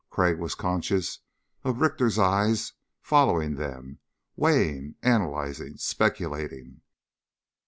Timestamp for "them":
3.53-3.99